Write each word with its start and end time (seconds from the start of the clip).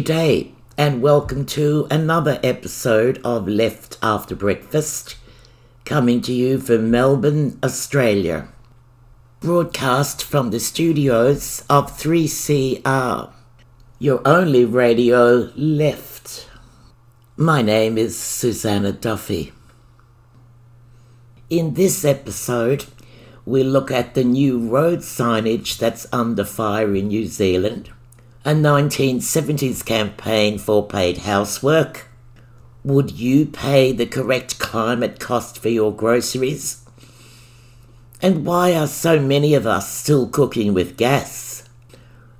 G'day, 0.00 0.52
and 0.78 1.02
welcome 1.02 1.44
to 1.44 1.86
another 1.90 2.40
episode 2.42 3.20
of 3.22 3.46
Left 3.46 3.98
After 4.02 4.34
Breakfast, 4.34 5.16
coming 5.84 6.22
to 6.22 6.32
you 6.32 6.58
from 6.58 6.90
Melbourne, 6.90 7.58
Australia. 7.62 8.48
Broadcast 9.40 10.24
from 10.24 10.52
the 10.52 10.58
studios 10.58 11.64
of 11.68 11.98
3CR, 11.98 13.30
your 13.98 14.26
only 14.26 14.64
radio 14.64 15.50
left. 15.54 16.48
My 17.36 17.60
name 17.60 17.98
is 17.98 18.18
Susanna 18.18 18.92
Duffy. 18.92 19.52
In 21.50 21.74
this 21.74 22.06
episode, 22.06 22.86
we 23.44 23.62
look 23.62 23.90
at 23.90 24.14
the 24.14 24.24
new 24.24 24.66
road 24.66 25.00
signage 25.00 25.76
that's 25.76 26.06
under 26.10 26.46
fire 26.46 26.94
in 26.94 27.08
New 27.08 27.26
Zealand 27.26 27.90
a 28.42 28.52
1970s 28.52 29.84
campaign 29.84 30.56
for 30.56 30.86
paid 30.86 31.18
housework? 31.18 32.08
Would 32.82 33.10
you 33.18 33.44
pay 33.44 33.92
the 33.92 34.06
correct 34.06 34.58
climate 34.58 35.20
cost 35.20 35.58
for 35.58 35.68
your 35.68 35.94
groceries? 35.94 36.82
And 38.22 38.46
why 38.46 38.74
are 38.74 38.86
so 38.86 39.20
many 39.20 39.52
of 39.54 39.66
us 39.66 39.92
still 39.92 40.26
cooking 40.26 40.72
with 40.72 40.96
gas? 40.96 41.68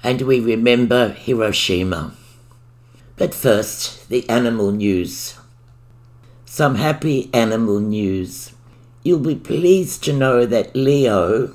And 0.03 0.23
we 0.23 0.41
remember 0.41 1.11
Hiroshima. 1.11 2.14
But 3.19 3.35
first, 3.35 4.09
the 4.09 4.27
animal 4.31 4.73
news. 4.73 5.37
Some 6.47 6.77
happy 6.77 7.29
animal 7.35 7.79
news. 7.79 8.53
You'll 9.03 9.19
be 9.19 9.35
pleased 9.35 10.03
to 10.05 10.14
know 10.14 10.47
that 10.47 10.75
Leo, 10.75 11.55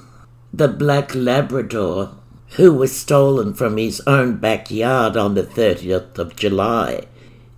the 0.53 0.67
black 0.67 1.15
Labrador, 1.15 2.11
who 2.55 2.73
was 2.73 2.95
stolen 2.95 3.53
from 3.53 3.77
his 3.77 4.01
own 4.07 4.37
backyard 4.37 5.17
on 5.17 5.35
the 5.35 5.43
30th 5.43 6.17
of 6.17 6.35
July, 6.35 7.01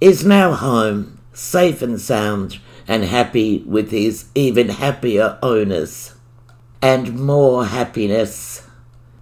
is 0.01 0.25
now 0.25 0.53
home, 0.53 1.19
safe 1.33 1.81
and 1.81 2.01
sound, 2.01 2.59
and 2.87 3.03
happy 3.03 3.59
with 3.67 3.91
his 3.91 4.25
even 4.33 4.69
happier 4.69 5.37
owners. 5.43 6.15
And 6.81 7.19
more 7.19 7.65
happiness. 7.65 8.63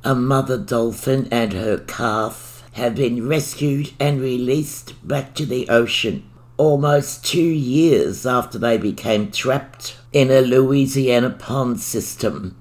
A 0.04 0.16
mother 0.16 0.58
dolphin 0.58 1.28
and 1.32 1.54
her 1.54 1.80
calf 1.80 2.64
have 2.74 2.96
been 2.96 3.28
rescued 3.28 3.92
and 4.00 4.22
released 4.22 4.94
back 5.08 5.34
to 5.36 5.46
the 5.46 5.68
ocean 5.70 6.30
almost 6.58 7.26
two 7.26 7.42
years 7.42 8.26
after 8.26 8.58
they 8.58 8.78
became 8.78 9.30
trapped 9.30 9.98
in 10.14 10.32
a 10.32 10.40
Louisiana 10.40 11.30
pond 11.30 11.82
system 11.82 12.56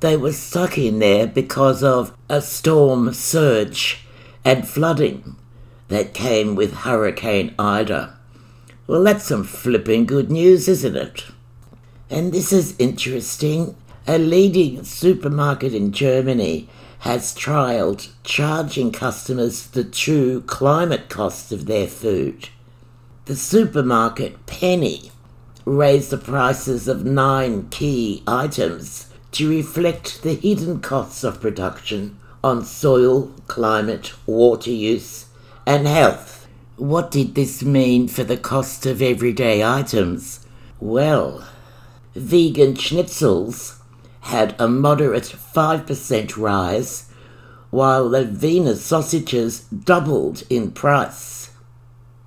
they 0.00 0.16
were 0.16 0.32
stuck 0.32 0.78
in 0.78 0.98
there 0.98 1.26
because 1.26 1.82
of 1.82 2.16
a 2.28 2.40
storm 2.40 3.12
surge 3.12 4.04
and 4.44 4.66
flooding 4.66 5.36
that 5.88 6.14
came 6.14 6.54
with 6.54 6.72
Hurricane 6.72 7.54
Ida. 7.58 8.16
Well, 8.86 9.04
that's 9.04 9.24
some 9.24 9.44
flipping 9.44 10.06
good 10.06 10.30
news, 10.30 10.66
isn't 10.68 10.96
it? 10.96 11.26
And 12.08 12.32
this 12.32 12.52
is 12.52 12.74
interesting. 12.78 13.76
A 14.06 14.18
leading 14.18 14.84
supermarket 14.84 15.74
in 15.74 15.92
Germany 15.92 16.68
has 17.00 17.34
trialled 17.34 18.08
charging 18.24 18.92
customers 18.92 19.66
the 19.68 19.84
true 19.84 20.40
climate 20.42 21.08
cost 21.08 21.52
of 21.52 21.66
their 21.66 21.86
food. 21.86 22.48
The 23.26 23.36
supermarket 23.36 24.46
Penny 24.46 25.12
raised 25.64 26.10
the 26.10 26.18
prices 26.18 26.88
of 26.88 27.04
nine 27.04 27.68
key 27.68 28.22
items 28.26 29.09
to 29.32 29.48
reflect 29.48 30.22
the 30.22 30.34
hidden 30.34 30.80
costs 30.80 31.24
of 31.24 31.40
production 31.40 32.18
on 32.42 32.64
soil, 32.64 33.32
climate, 33.46 34.12
water 34.26 34.70
use, 34.70 35.26
and 35.66 35.86
health. 35.86 36.48
What 36.76 37.10
did 37.10 37.34
this 37.34 37.62
mean 37.62 38.08
for 38.08 38.24
the 38.24 38.36
cost 38.36 38.86
of 38.86 39.02
everyday 39.02 39.62
items? 39.62 40.46
Well, 40.80 41.46
vegan 42.14 42.74
schnitzels 42.74 43.78
had 44.22 44.54
a 44.58 44.66
moderate 44.66 45.24
5% 45.24 46.36
rise, 46.36 47.10
while 47.70 48.08
the 48.08 48.24
Wiener 48.24 48.74
sausages 48.74 49.60
doubled 49.60 50.42
in 50.50 50.72
price. 50.72 51.50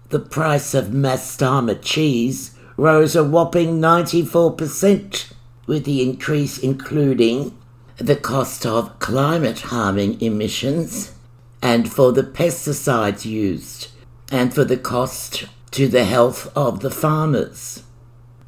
The 0.10 0.20
price 0.20 0.74
of 0.74 0.90
Maasdammer 0.90 1.82
cheese 1.82 2.52
rose 2.78 3.16
a 3.16 3.24
whopping 3.24 3.82
94% 3.82 5.34
with 5.66 5.86
the 5.86 6.02
increase 6.02 6.58
including 6.58 7.58
the 7.98 8.16
cost 8.16 8.66
of 8.66 9.00
climate 9.00 9.62
harming 9.62 10.20
emissions 10.22 11.14
and 11.62 11.92
for 11.92 12.12
the 12.12 12.24
pesticides 12.24 13.26
used 13.26 13.88
and 14.32 14.54
for 14.54 14.66
the 14.66 14.78
cost 14.78 15.46
to 15.72 15.88
the 15.88 16.04
health 16.06 16.52
of 16.56 16.82
the 16.82 16.92
farmers. 16.92 17.84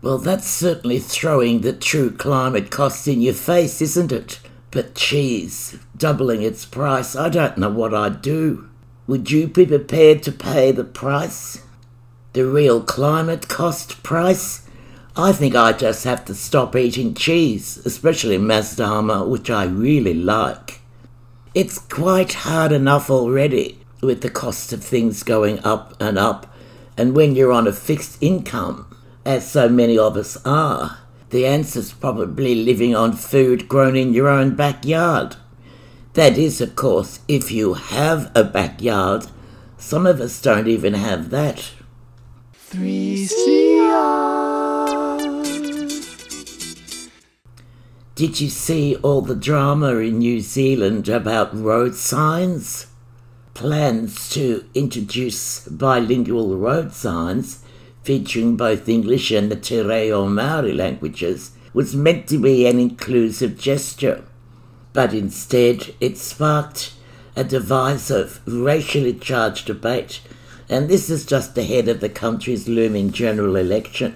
Well, 0.02 0.18
that's 0.18 0.48
certainly 0.48 1.00
throwing 1.00 1.62
the 1.62 1.74
true 1.74 2.12
climate 2.12 2.70
cost 2.70 3.08
in 3.08 3.22
your 3.22 3.34
face, 3.34 3.82
isn't 3.82 4.12
it? 4.12 4.40
But 4.70 4.94
cheese, 4.94 5.80
doubling 5.96 6.42
its 6.42 6.66
price, 6.66 7.16
I 7.16 7.30
don't 7.30 7.58
know 7.58 7.70
what 7.70 7.94
I'd 7.94 8.22
do. 8.22 8.70
Would 9.08 9.32
you 9.32 9.48
be 9.48 9.66
prepared 9.66 10.22
to 10.24 10.32
pay 10.32 10.72
the 10.72 10.84
price? 10.84 11.62
The 12.34 12.46
real 12.46 12.82
climate 12.84 13.48
cost 13.48 14.04
price? 14.04 14.65
I 15.18 15.32
think 15.32 15.56
I 15.56 15.72
just 15.72 16.04
have 16.04 16.26
to 16.26 16.36
stop 16.36 16.76
eating 16.76 17.14
cheese, 17.14 17.78
especially 17.86 18.38
Maasdammer, 18.38 19.26
which 19.26 19.50
I 19.50 19.64
really 19.64 20.14
like. 20.14 20.82
It's 21.54 21.80
quite 21.80 22.34
hard 22.34 22.74
enough 22.74 23.10
already 23.10 23.80
with 24.02 24.22
the 24.22 24.30
cost 24.30 24.74
of 24.74 24.84
things 24.84 25.24
going 25.24 25.60
up 25.64 25.96
and 26.02 26.18
up, 26.18 26.54
and 26.98 27.16
when 27.16 27.34
you're 27.34 27.54
on 27.54 27.66
a 27.66 27.72
fixed 27.72 28.18
income, 28.22 28.94
as 29.26 29.50
so 29.50 29.70
many 29.70 29.98
of 29.98 30.18
us 30.18 30.38
are, 30.46 30.98
the 31.30 31.46
answer's 31.46 31.94
probably 31.94 32.54
living 32.54 32.94
on 32.94 33.14
food 33.14 33.70
grown 33.70 33.96
in 33.96 34.14
your 34.14 34.28
own 34.28 34.54
backyard. 34.54 35.38
That 36.14 36.38
is, 36.38 36.60
of 36.60 36.76
course, 36.76 37.22
if 37.30 37.54
you 37.54 37.76
have 37.76 38.32
a 38.36 38.44
backyard. 38.44 39.28
Some 39.78 40.06
of 40.06 40.20
us 40.20 40.42
don't 40.42 40.68
even 40.68 40.94
have 40.94 41.30
that. 41.30 41.72
3CR. 42.70 44.55
Did 48.16 48.40
you 48.40 48.48
see 48.48 48.96
all 49.04 49.20
the 49.20 49.36
drama 49.36 49.98
in 49.98 50.20
New 50.20 50.40
Zealand 50.40 51.10
about 51.10 51.54
road 51.54 51.96
signs? 51.96 52.88
Plans 53.54 54.30
to 54.30 54.64
introduce 54.74 55.68
bilingual 55.68 56.56
road 56.56 56.94
signs 56.94 57.62
featuring 58.04 58.56
both 58.56 58.88
English 58.88 59.32
and 59.32 59.52
the 59.52 59.58
Te 59.58 59.82
Reo 59.82 60.30
Maori 60.30 60.72
languages 60.72 61.52
was 61.74 61.94
meant 61.94 62.30
to 62.30 62.38
be 62.38 62.66
an 62.66 62.80
inclusive 62.80 63.58
gesture, 63.60 64.24
but 64.94 65.14
instead 65.14 65.94
it 66.00 66.18
sparked 66.18 66.94
a 67.36 67.44
divisive, 67.44 68.40
racially 68.46 69.14
charged 69.14 69.66
debate, 69.68 70.22
and 70.70 70.88
this 70.88 71.10
is 71.10 71.26
just 71.26 71.58
ahead 71.58 71.90
of 71.90 72.00
the 72.00 72.08
country's 72.08 72.70
looming 72.70 73.12
general 73.12 73.58
election. 73.58 74.16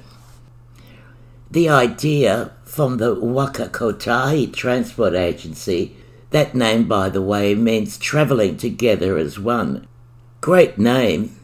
The 1.51 1.67
idea 1.67 2.51
from 2.69 2.97
the 2.97 3.15
Waka 3.15 3.67
Kotahi 3.67 4.53
Transport 4.53 5.15
Agency. 5.15 5.95
That 6.29 6.53
name, 6.53 6.87
by 6.87 7.09
the 7.09 7.21
way, 7.21 7.55
means 7.55 7.97
travelling 7.97 8.57
together 8.57 9.17
as 9.17 9.39
one. 9.39 9.87
Great 10.39 10.77
name. 10.77 11.35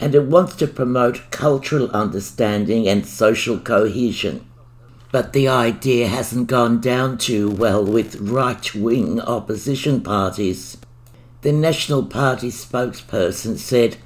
And 0.00 0.14
it 0.14 0.24
wants 0.24 0.56
to 0.56 0.66
promote 0.66 1.30
cultural 1.30 1.90
understanding 1.90 2.88
and 2.88 3.06
social 3.06 3.58
cohesion. 3.58 4.46
But 5.12 5.34
the 5.34 5.46
idea 5.46 6.08
hasn't 6.08 6.46
gone 6.46 6.80
down 6.80 7.18
too 7.18 7.50
well 7.50 7.84
with 7.84 8.16
right 8.18 8.74
wing 8.74 9.20
opposition 9.20 10.00
parties. 10.00 10.78
The 11.42 11.52
National 11.52 12.04
Party 12.06 12.50
spokesperson 12.50 13.58
said, 13.58 13.98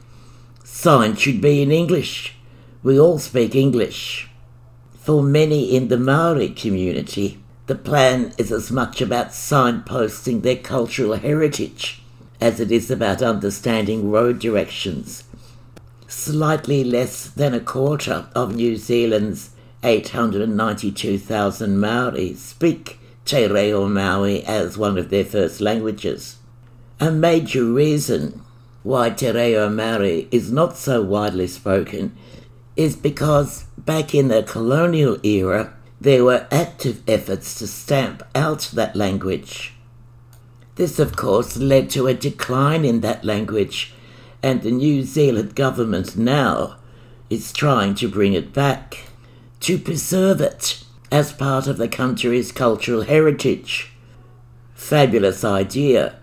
Sign 0.65 1.15
should 1.15 1.41
be 1.41 1.63
in 1.63 1.71
English. 1.71 2.35
We 2.83 2.99
all 2.99 3.21
speak 3.21 3.55
English. 3.55 4.29
For 5.05 5.23
many 5.23 5.77
in 5.77 5.89
the 5.89 5.99
Maori 5.99 6.49
community, 6.49 7.39
the 7.67 7.75
plan 7.75 8.33
is 8.39 8.51
as 8.51 8.71
much 8.71 9.03
about 9.03 9.33
signposting 9.33 10.41
their 10.41 10.57
cultural 10.57 11.13
heritage 11.17 12.01
as 12.41 12.59
it 12.59 12.73
is 12.73 12.91
about 12.91 13.21
understanding 13.21 14.11
road 14.11 14.39
directions. 14.39 15.25
Slightly 16.09 16.83
less 16.83 17.27
than 17.27 17.53
a 17.53 17.61
quarter 17.61 18.29
of 18.35 18.55
New 18.55 18.77
Zealand's 18.77 19.51
892,000 19.83 21.79
Maori 21.79 22.33
speak 22.33 22.99
Te 23.27 23.47
Reo 23.47 23.87
Maori 23.87 24.43
as 24.45 24.79
one 24.79 24.97
of 24.97 25.11
their 25.11 25.27
first 25.27 25.61
languages. 25.61 26.39
A 26.99 27.11
major 27.11 27.67
reason 27.67 28.41
why 28.83 29.11
Te 29.11 29.31
Reo 29.33 29.69
Maori 29.69 30.29
is 30.31 30.51
not 30.51 30.79
so 30.79 31.03
widely 31.03 31.47
spoken 31.47 32.17
is 32.75 32.97
because 32.97 33.67
back 33.85 34.15
in 34.15 34.29
the 34.29 34.43
colonial 34.43 35.19
era, 35.25 35.75
there 36.01 36.25
were 36.25 36.47
active 36.51 37.03
efforts 37.09 37.59
to 37.59 37.67
stamp 37.67 38.23
out 38.35 38.71
that 38.75 38.95
language. 38.97 39.75
This, 40.77 40.99
of 40.99 41.17
course, 41.17 41.57
led 41.57 41.91
to 41.91 42.07
a 42.07 42.15
decline 42.15 42.85
in 42.85 43.01
that 43.01 43.25
language 43.25 43.95
and 44.45 44.61
the 44.63 44.71
New 44.71 45.03
Zealand 45.05 45.55
government 45.55 46.19
now 46.19 46.77
is 47.31 47.51
trying 47.51 47.95
to 47.95 48.07
bring 48.07 48.35
it 48.35 48.53
back, 48.53 49.05
to 49.61 49.79
preserve 49.79 50.43
it 50.43 50.85
as 51.11 51.33
part 51.33 51.67
of 51.67 51.79
the 51.79 51.89
country's 51.89 52.53
cultural 52.53 53.03
heritage. 53.03 53.91
Fabulous 54.75 55.45
idea. 55.45 56.17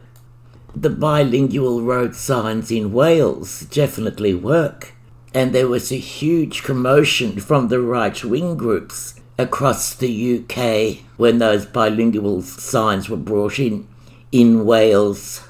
The 0.75 0.91
bilingual 0.91 1.81
road 1.81 2.13
signs 2.15 2.69
in 2.69 2.93
Wales 2.93 3.61
definitely 3.61 4.35
work, 4.35 4.93
and 5.33 5.53
there 5.53 5.67
was 5.67 5.91
a 5.91 5.97
huge 5.97 6.63
commotion 6.63 7.39
from 7.39 7.67
the 7.67 7.79
right 7.79 8.23
wing 8.23 8.57
groups 8.57 9.15
across 9.37 9.93
the 9.95 10.39
UK 10.39 11.05
when 11.17 11.39
those 11.39 11.65
bilingual 11.65 12.41
signs 12.41 13.09
were 13.09 13.17
brought 13.17 13.59
in 13.59 13.87
in 14.31 14.65
Wales. 14.65 15.43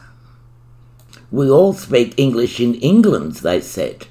We 1.31 1.49
all 1.49 1.73
speak 1.73 2.13
English 2.17 2.59
in 2.59 2.75
England, 2.75 3.35
they 3.35 3.61
said. 3.61 4.07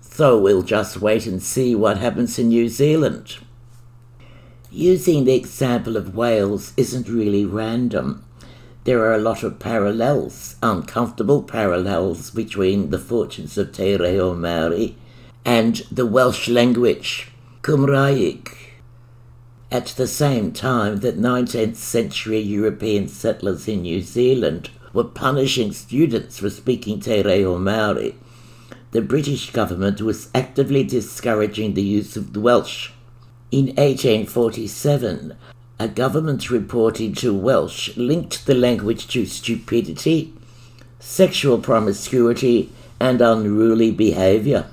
So 0.00 0.38
we'll 0.38 0.62
just 0.62 0.98
wait 0.98 1.26
and 1.26 1.42
see 1.42 1.74
what 1.74 1.98
happens 1.98 2.38
in 2.38 2.48
New 2.48 2.68
Zealand. 2.68 3.38
Using 4.70 5.24
the 5.24 5.34
example 5.34 5.96
of 5.96 6.14
Wales 6.14 6.72
isn't 6.76 7.08
really 7.08 7.44
random. 7.44 8.24
There 8.84 9.00
are 9.00 9.14
a 9.14 9.18
lot 9.18 9.42
of 9.42 9.58
parallels, 9.58 10.56
uncomfortable 10.62 11.42
parallels, 11.42 12.30
between 12.30 12.90
the 12.90 12.98
fortunes 12.98 13.56
of 13.56 13.72
Te 13.72 13.96
Reo 13.96 14.34
Māori 14.34 14.96
and 15.42 15.76
the 15.90 16.04
Welsh 16.04 16.48
language, 16.48 17.30
Cymraeg. 17.62 18.54
At 19.72 19.86
the 19.96 20.06
same 20.06 20.52
time 20.52 21.00
that 21.00 21.18
19th 21.18 21.76
century 21.76 22.40
European 22.40 23.08
settlers 23.08 23.66
in 23.66 23.82
New 23.82 24.02
Zealand 24.02 24.68
were 24.92 25.04
punishing 25.04 25.72
students 25.72 26.38
for 26.38 26.50
speaking 26.50 27.00
Te 27.00 27.22
Reo 27.22 27.58
Māori, 27.58 28.16
the 28.90 29.00
British 29.00 29.50
government 29.50 30.02
was 30.02 30.28
actively 30.34 30.84
discouraging 30.84 31.72
the 31.72 31.82
use 31.82 32.18
of 32.18 32.34
the 32.34 32.40
Welsh. 32.40 32.90
In 33.50 33.68
1847, 33.68 35.38
a 35.78 35.88
government 35.88 36.50
report 36.50 37.00
into 37.00 37.34
Welsh 37.34 37.96
linked 37.96 38.46
the 38.46 38.54
language 38.54 39.08
to 39.08 39.26
stupidity, 39.26 40.32
sexual 41.00 41.58
promiscuity, 41.58 42.70
and 43.00 43.20
unruly 43.20 43.90
behaviour. 43.90 44.66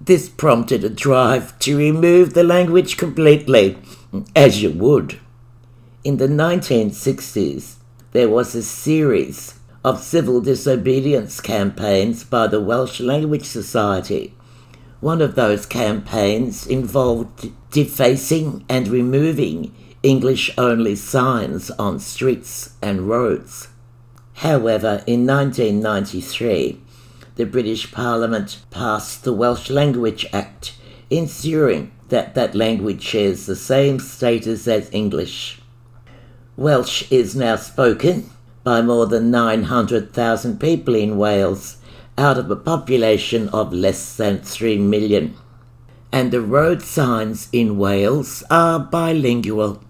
This 0.00 0.28
prompted 0.28 0.84
a 0.84 0.88
drive 0.88 1.58
to 1.60 1.78
remove 1.78 2.34
the 2.34 2.44
language 2.44 2.96
completely, 2.96 3.78
as 4.34 4.62
you 4.62 4.70
would. 4.70 5.20
In 6.02 6.16
the 6.16 6.28
1960s, 6.28 7.74
there 8.12 8.28
was 8.28 8.54
a 8.54 8.62
series 8.62 9.58
of 9.84 10.02
civil 10.02 10.40
disobedience 10.40 11.40
campaigns 11.40 12.24
by 12.24 12.46
the 12.46 12.60
Welsh 12.60 13.00
Language 13.00 13.44
Society. 13.44 14.34
One 15.00 15.22
of 15.22 15.36
those 15.36 15.66
campaigns 15.66 16.66
involved 16.66 17.52
defacing 17.70 18.64
and 18.68 18.88
removing 18.88 19.72
English 20.08 20.50
only 20.56 20.94
signs 20.94 21.70
on 21.72 22.00
streets 22.00 22.70
and 22.80 23.10
roads. 23.10 23.68
However, 24.36 25.04
in 25.06 25.26
1993, 25.26 26.80
the 27.36 27.44
British 27.44 27.92
Parliament 27.92 28.62
passed 28.70 29.24
the 29.24 29.34
Welsh 29.34 29.68
Language 29.68 30.24
Act, 30.32 30.72
ensuring 31.10 31.92
that 32.08 32.34
that 32.34 32.54
language 32.54 33.02
shares 33.02 33.44
the 33.44 33.54
same 33.54 34.00
status 34.00 34.66
as 34.66 34.88
English. 34.92 35.60
Welsh 36.56 37.12
is 37.12 37.36
now 37.36 37.56
spoken 37.56 38.30
by 38.64 38.80
more 38.80 39.04
than 39.04 39.30
900,000 39.30 40.58
people 40.58 40.94
in 40.94 41.18
Wales 41.18 41.76
out 42.16 42.38
of 42.38 42.50
a 42.50 42.56
population 42.56 43.50
of 43.50 43.74
less 43.74 44.16
than 44.16 44.38
3 44.40 44.78
million. 44.78 45.34
And 46.10 46.32
the 46.32 46.40
road 46.40 46.80
signs 46.80 47.50
in 47.52 47.76
Wales 47.76 48.42
are 48.50 48.78
bilingual. 48.78 49.82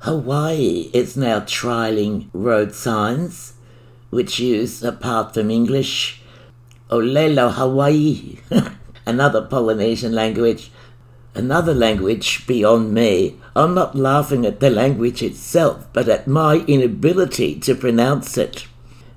Hawaii 0.00 0.90
is 0.92 1.16
now 1.16 1.40
trialling 1.40 2.28
road 2.32 2.72
signs 2.72 3.54
which 4.10 4.38
use, 4.38 4.82
apart 4.82 5.34
from 5.34 5.50
English, 5.50 6.22
Olelo 6.88 7.52
Hawaii, 7.52 8.38
another 9.06 9.42
Polynesian 9.42 10.12
language, 10.12 10.70
another 11.34 11.74
language 11.74 12.46
beyond 12.46 12.94
me. 12.94 13.40
I'm 13.56 13.74
not 13.74 13.96
laughing 13.96 14.46
at 14.46 14.60
the 14.60 14.70
language 14.70 15.20
itself, 15.20 15.86
but 15.92 16.08
at 16.08 16.28
my 16.28 16.64
inability 16.68 17.58
to 17.60 17.74
pronounce 17.74 18.38
it. 18.38 18.68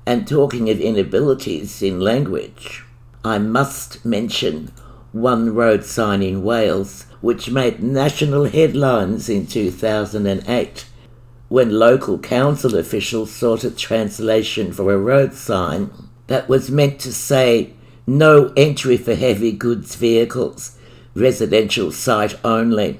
And 0.05 0.27
talking 0.27 0.67
of 0.69 0.81
inabilities 0.81 1.83
in 1.83 1.99
language, 1.99 2.83
I 3.23 3.37
must 3.37 4.03
mention 4.03 4.71
one 5.11 5.53
road 5.53 5.85
sign 5.85 6.23
in 6.23 6.41
Wales 6.41 7.05
which 7.21 7.49
made 7.49 7.81
national 7.81 8.45
headlines 8.45 9.29
in 9.29 9.45
2008 9.45 10.85
when 11.49 11.69
local 11.69 12.17
council 12.17 12.75
officials 12.77 13.31
sought 13.31 13.63
a 13.63 13.71
translation 13.71 14.71
for 14.71 14.91
a 14.93 14.97
road 14.97 15.33
sign 15.33 15.91
that 16.27 16.47
was 16.47 16.71
meant 16.71 16.99
to 16.99 17.13
say 17.13 17.73
no 18.07 18.51
entry 18.55 18.97
for 18.97 19.15
heavy 19.15 19.51
goods 19.51 19.95
vehicles 19.95 20.77
residential 21.13 21.91
site 21.91 22.35
only. 22.43 22.99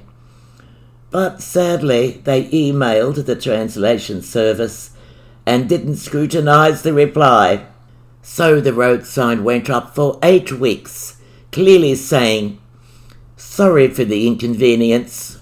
But 1.10 1.42
sadly, 1.42 2.22
they 2.24 2.44
emailed 2.50 3.26
the 3.26 3.36
translation 3.36 4.22
service 4.22 4.90
and 5.44 5.68
didn't 5.68 5.96
scrutinise 5.96 6.82
the 6.82 6.92
reply. 6.92 7.66
So 8.22 8.60
the 8.60 8.72
road 8.72 9.06
sign 9.06 9.44
went 9.44 9.68
up 9.68 9.94
for 9.94 10.18
eight 10.22 10.52
weeks, 10.52 11.20
clearly 11.50 11.94
saying, 11.96 12.58
Sorry 13.44 13.88
for 13.88 14.04
the 14.04 14.26
inconvenience. 14.26 15.38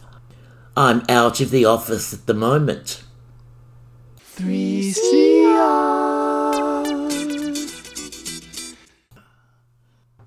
I'm 0.77 1.05
out 1.09 1.41
of 1.41 1.51
the 1.51 1.65
office 1.65 2.13
at 2.13 2.27
the 2.27 2.35
moment. 2.35 3.05
3CR. 4.37 4.97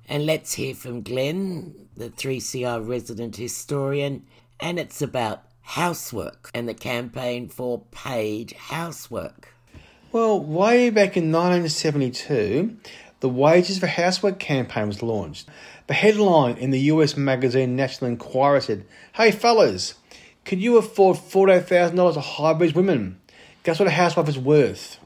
And 0.07 0.25
let's 0.25 0.53
hear 0.53 0.73
from 0.73 1.01
Glenn 1.01 1.89
the 1.97 2.09
3CR 2.09 2.87
resident 2.87 3.35
historian, 3.35 4.27
and 4.61 4.79
it's 4.79 5.01
about 5.01 5.43
housework 5.61 6.51
and 6.53 6.69
the 6.69 6.73
campaign 6.73 7.49
for 7.49 7.83
paid 7.91 8.53
housework. 8.53 9.49
Well, 10.13 10.39
way 10.39 10.89
back 10.89 11.17
in 11.17 11.33
1972, 11.33 12.77
the 13.19 13.29
Wages 13.29 13.79
for 13.79 13.87
Housework 13.87 14.37
campaign 14.37 14.87
was 14.87 15.01
launched. 15.01 15.49
The 15.87 15.93
headline 15.93 16.57
in 16.57 16.69
the 16.69 16.79
US 16.79 17.17
magazine 17.17 17.75
National 17.75 18.09
Enquirer 18.11 18.61
said, 18.61 18.85
Hey 19.15 19.31
fellas, 19.31 19.95
could 20.45 20.61
you 20.61 20.77
afford 20.77 21.17
$48,000 21.17 22.13
to 22.13 22.19
hire 22.21 22.53
these 22.53 22.73
women? 22.73 23.19
Guess 23.63 23.79
what 23.79 23.87
a 23.87 23.91
housewife 23.91 24.29
is 24.29 24.39
worth? 24.39 24.97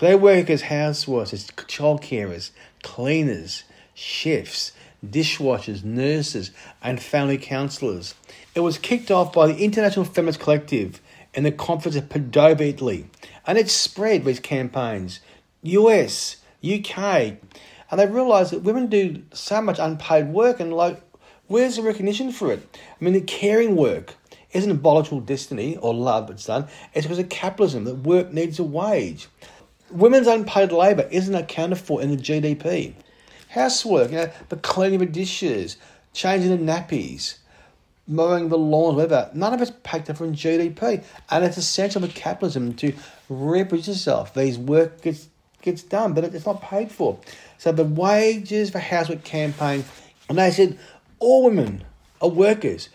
They 0.00 0.14
work 0.14 0.50
as 0.50 0.62
housewives, 0.62 1.50
child 1.66 2.02
carers, 2.02 2.50
cleaners, 2.82 3.64
chefs, 3.94 4.72
dishwashers, 5.04 5.82
nurses, 5.82 6.50
and 6.82 7.02
family 7.02 7.38
counsellors. 7.38 8.14
It 8.54 8.60
was 8.60 8.76
kicked 8.76 9.10
off 9.10 9.32
by 9.32 9.46
the 9.46 9.64
International 9.64 10.04
Feminist 10.04 10.40
Collective 10.40 11.00
in 11.32 11.44
the 11.44 11.52
conference 11.52 11.96
of 11.96 12.10
Padova, 12.10 12.60
Italy, 12.60 13.06
and 13.46 13.56
it 13.56 13.70
spread 13.70 14.24
with 14.24 14.42
campaigns, 14.42 15.20
US, 15.62 16.36
UK, 16.62 17.36
and 17.90 18.00
they 18.00 18.06
realise 18.06 18.50
that 18.50 18.62
women 18.62 18.86
do 18.86 19.22
so 19.32 19.60
much 19.62 19.78
unpaid 19.78 20.28
work 20.28 20.60
and 20.60 20.72
like, 20.72 21.00
where's 21.46 21.76
the 21.76 21.82
recognition 21.82 22.32
for 22.32 22.52
it? 22.52 22.78
I 23.00 23.04
mean, 23.04 23.14
the 23.14 23.20
caring 23.20 23.76
work 23.76 24.14
isn't 24.52 24.70
a 24.70 24.74
biological 24.74 25.20
destiny 25.20 25.76
or 25.76 25.94
love 25.94 26.30
it's 26.30 26.46
done, 26.46 26.68
it's 26.94 27.06
because 27.06 27.18
of 27.18 27.28
capitalism 27.28 27.84
that 27.84 27.96
work 27.96 28.32
needs 28.32 28.58
a 28.58 28.64
wage. 28.64 29.28
Women's 29.90 30.26
unpaid 30.26 30.72
labour 30.72 31.08
isn't 31.10 31.34
accounted 31.34 31.78
for 31.78 32.02
in 32.02 32.10
the 32.10 32.16
GDP 32.16 32.94
housework, 33.56 34.10
you 34.10 34.18
know, 34.18 34.30
the 34.48 34.56
cleaning 34.56 35.00
of 35.00 35.06
the 35.08 35.12
dishes, 35.12 35.76
changing 36.12 36.50
the 36.50 36.72
nappies, 36.72 37.38
mowing 38.06 38.48
the 38.48 38.58
lawn, 38.58 38.94
whatever. 38.94 39.30
None 39.34 39.54
of 39.54 39.62
it's 39.62 39.72
packed 39.82 40.10
up 40.10 40.18
from 40.18 40.34
GDP. 40.34 41.02
And 41.30 41.44
it's 41.44 41.56
essential 41.56 42.02
for 42.02 42.08
capitalism 42.08 42.74
to 42.74 42.92
reproduce 43.28 43.88
itself. 43.88 44.34
These 44.34 44.58
work 44.58 45.02
gets 45.02 45.28
gets 45.66 45.82
done, 45.82 46.14
but 46.14 46.24
it's 46.24 46.46
not 46.46 46.62
paid 46.62 46.90
for. 46.90 47.18
So 47.58 47.72
the 47.72 47.84
wages 47.84 48.70
for 48.70 48.78
housework 48.78 49.24
campaign, 49.24 49.84
and 50.28 50.38
they 50.38 50.50
said 50.50 50.78
all 51.18 51.44
women 51.44 51.84
are 52.22 52.30
workers, 52.30 52.88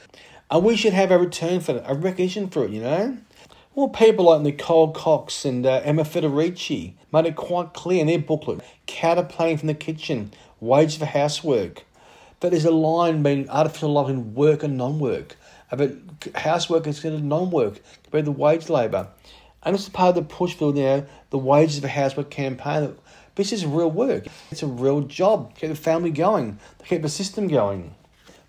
and 0.50 0.64
we 0.64 0.76
should 0.76 0.94
have 0.94 1.12
a 1.12 1.20
return 1.20 1.60
for 1.60 1.78
it, 1.78 1.84
a 1.86 1.94
recognition 1.94 2.50
for 2.50 2.66
it. 2.66 2.72
You 2.72 2.82
know. 2.82 3.18
Well, 3.74 3.88
people 3.88 4.26
like 4.26 4.42
Nicole 4.42 4.92
Cox 4.92 5.46
and 5.46 5.66
uh, 5.66 5.82
Emma 5.86 6.04
Federici 6.04 6.96
made 7.14 7.26
it 7.26 7.38
quite 7.38 7.74
clear 7.74 8.02
in 8.02 8.08
their 8.08 8.20
booklet, 8.20 8.60
Counterplanning 8.86 9.60
from 9.60 9.68
the 9.68 9.74
Kitchen, 9.74 10.32
Wage 10.60 10.98
for 10.98 11.06
Housework, 11.06 11.86
that 12.42 12.50
there's 12.52 12.66
a 12.66 12.72
line 12.72 13.24
between 13.24 13.50
artificial 13.50 13.94
line 13.94 14.08
between 14.08 14.34
work 14.34 14.64
and 14.64 14.78
non-work, 14.78 15.38
about 15.72 15.92
housework 16.36 16.86
is 16.86 17.00
considered 17.00 17.24
non-work 17.24 17.80
compared 18.04 18.26
to 18.26 18.32
wage 18.32 18.70
labour. 18.70 19.08
And 19.64 19.76
this 19.76 19.84
is 19.84 19.90
part 19.90 20.10
of 20.10 20.16
the 20.16 20.34
push 20.36 20.56
for 20.56 20.74
know, 20.74 21.06
the 21.30 21.38
Wages 21.38 21.78
of 21.78 21.84
for 21.84 21.88
Housework 21.90 22.30
campaign. 22.30 22.96
This 23.36 23.54
is 23.54 23.66
real 23.66 23.92
work. 23.92 24.28
It's 24.50 24.64
a 24.64 24.68
real 24.68 25.02
job. 25.02 25.56
Keep 25.56 25.70
the 25.70 25.76
family 25.76 26.12
going. 26.12 26.60
Keep 26.86 27.04
the 27.04 27.10
system 27.10 27.48
going. 27.48 27.96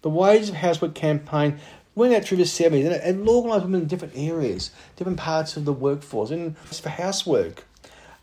The 0.00 0.11
Wages 0.11 0.49
of 0.49 0.57
Housework 0.57 0.95
campaign 0.95 1.61
went 1.95 2.14
out 2.14 2.25
through 2.25 2.38
the 2.38 2.45
70s 2.45 2.85
and 2.85 2.95
it 2.95 3.28
organised 3.28 3.64
women 3.64 3.83
in 3.83 3.87
different 3.87 4.14
areas, 4.16 4.71
different 4.97 5.19
parts 5.19 5.57
of 5.57 5.64
the 5.64 5.73
workforce, 5.73 6.31
and 6.31 6.57
it's 6.66 6.81
for 6.81 6.88
housework. 6.88 7.64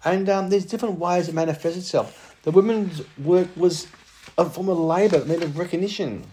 And 0.03 0.29
um, 0.29 0.49
there's 0.49 0.65
different 0.65 0.97
ways 0.97 1.29
it 1.29 1.35
manifests 1.35 1.77
itself. 1.77 2.35
The 2.43 2.51
women's 2.51 3.01
work 3.17 3.49
was 3.55 3.87
a 4.37 4.49
form 4.49 4.69
of 4.69 4.79
labour, 4.79 5.17
it 5.17 5.43
of 5.43 5.57
recognition. 5.57 6.23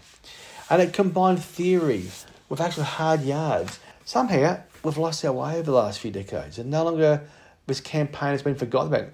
And 0.70 0.80
it 0.80 0.92
combined 0.92 1.42
theory 1.42 2.10
with 2.48 2.60
actual 2.60 2.84
hard 2.84 3.22
yards. 3.22 3.78
Somehow, 4.04 4.60
we've 4.86 4.96
lost 4.96 5.24
our 5.24 5.32
way 5.32 5.54
over 5.54 5.62
the 5.62 5.72
last 5.72 6.00
few 6.00 6.10
decades, 6.10 6.58
and 6.58 6.70
no 6.70 6.84
longer 6.84 7.26
this 7.66 7.80
campaign 7.80 8.30
has 8.30 8.42
been 8.42 8.54
forgotten 8.54 8.94
about. 8.94 9.08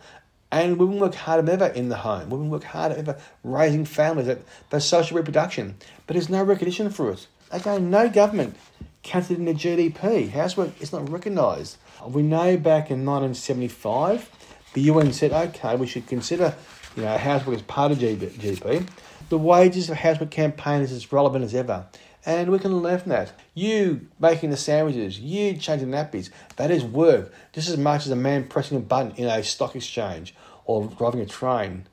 And 0.51 0.77
women 0.77 0.99
work 0.99 1.15
harder 1.15 1.43
than 1.43 1.63
ever 1.63 1.73
in 1.73 1.89
the 1.89 1.97
home. 1.97 2.29
Women 2.29 2.51
work 2.51 2.65
harder 2.65 2.95
ever 2.95 3.19
raising 3.43 3.87
families, 3.87 4.27
that, 4.27 4.43
their 4.69 4.81
social 4.81 5.17
reproduction. 5.17 5.77
But 6.07 6.15
there's 6.15 6.29
no 6.29 6.43
recognition 6.43 6.91
for 6.91 7.11
it. 7.11 7.27
Again, 7.51 7.91
no 7.91 8.11
government 8.11 8.57
counted 9.03 9.39
in 9.39 9.47
the 9.47 9.55
GDP. 9.55 10.31
Housework 10.31 10.81
is 10.81 10.93
not 10.93 11.09
recognised. 11.09 11.79
We 12.07 12.23
know 12.23 12.59
back 12.59 12.91
in 12.91 13.07
1975, 13.07 14.29
the 14.75 14.83
UN 14.83 15.13
said, 15.13 15.33
okay, 15.33 15.77
we 15.77 15.87
should 15.87 16.07
consider 16.07 16.55
you 16.97 17.03
know, 17.03 17.17
housework 17.17 17.57
is 17.57 17.63
part 17.63 17.93
of 17.93 17.99
GDP. 17.99 18.87
The 19.29 19.39
wages 19.39 19.89
of 19.91 19.97
housework 19.97 20.31
campaign 20.31 20.83
is 20.83 20.93
as 20.93 21.13
relevant 21.13 21.45
as 21.45 21.55
ever. 21.55 21.87
And 22.25 22.51
we 22.53 22.59
can 22.59 22.77
learn 22.79 23.01
from 23.01 23.11
that. 23.11 23.33
You 23.55 24.07
making 24.21 24.51
the 24.51 24.57
sandwiches, 24.57 25.19
you 25.19 25.57
changing 25.57 25.89
nappies, 25.89 26.31
that 26.57 26.71
is 26.71 26.85
work 26.85 27.33
just 27.53 27.69
as 27.69 27.77
much 27.77 28.07
as 28.07 28.11
a 28.13 28.17
man 28.17 28.47
pressing 28.47 28.77
a 28.77 28.81
button 28.81 29.13
in 29.17 29.27
a 29.27 29.43
stock 29.43 29.75
exchange 29.75 30.35
or 30.65 30.87
driving 30.87 31.21
a 31.21 31.27
train. 31.27 31.87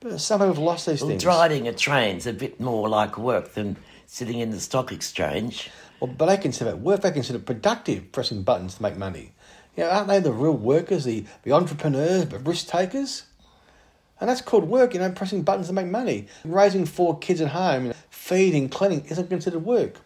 But 0.00 0.20
some 0.20 0.40
people 0.40 0.54
have 0.54 0.58
lost 0.58 0.86
these 0.86 1.00
Well, 1.00 1.10
things. 1.10 1.22
driving 1.22 1.68
a 1.68 1.72
train's 1.72 2.26
a 2.26 2.32
bit 2.32 2.60
more 2.60 2.88
like 2.88 3.16
work 3.16 3.54
than 3.54 3.76
sitting 4.06 4.40
in 4.40 4.50
the 4.50 4.60
stock 4.60 4.92
exchange. 4.92 5.70
Well, 6.00 6.12
but 6.18 6.26
they 6.26 6.36
consider 6.36 6.70
it 6.70 6.78
work, 6.78 7.00
they 7.00 7.12
consider 7.12 7.38
it 7.38 7.46
productive 7.46 8.12
pressing 8.12 8.42
buttons 8.42 8.74
to 8.74 8.82
make 8.82 8.96
money. 8.96 9.32
You 9.76 9.84
know, 9.84 9.90
aren't 9.90 10.08
they 10.08 10.18
the 10.20 10.32
real 10.32 10.52
workers, 10.52 11.04
the, 11.04 11.24
the 11.44 11.52
entrepreneurs, 11.52 12.26
the 12.26 12.38
risk 12.40 12.66
takers? 12.66 13.22
And 14.22 14.28
that's 14.28 14.40
called 14.40 14.68
work, 14.68 14.94
you 14.94 15.00
know, 15.00 15.10
pressing 15.10 15.42
buttons 15.42 15.66
to 15.66 15.72
make 15.72 15.88
money. 15.88 16.28
Raising 16.44 16.86
four 16.86 17.18
kids 17.18 17.40
at 17.40 17.48
home, 17.48 17.82
you 17.82 17.88
know, 17.88 17.96
feeding, 18.08 18.68
cleaning 18.68 19.04
isn't 19.06 19.28
considered 19.28 19.64
work. 19.64 19.96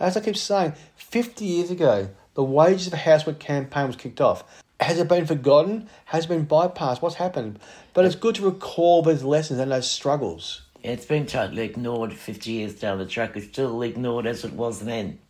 As 0.00 0.16
I 0.16 0.20
keep 0.20 0.36
saying, 0.36 0.72
50 0.96 1.44
years 1.44 1.70
ago, 1.70 2.08
the 2.34 2.42
Wages 2.42 2.88
of 2.88 2.94
Housework 2.94 3.38
campaign 3.38 3.86
was 3.86 3.94
kicked 3.94 4.20
off. 4.20 4.42
Has 4.80 4.98
it 4.98 5.06
been 5.06 5.26
forgotten? 5.26 5.88
Has 6.06 6.24
it 6.24 6.28
been 6.28 6.44
bypassed? 6.44 7.02
What's 7.02 7.14
happened? 7.14 7.60
But 7.94 8.04
it's 8.04 8.16
good 8.16 8.34
to 8.34 8.46
recall 8.46 9.02
those 9.02 9.22
lessons 9.22 9.60
and 9.60 9.70
those 9.70 9.88
struggles. 9.88 10.62
It's 10.82 11.06
been 11.06 11.26
totally 11.26 11.62
ignored 11.62 12.12
50 12.12 12.50
years 12.50 12.74
down 12.74 12.98
the 12.98 13.06
track. 13.06 13.36
It's 13.36 13.46
still 13.46 13.80
ignored 13.82 14.26
as 14.26 14.44
it 14.44 14.54
was 14.54 14.80
then. 14.80 15.20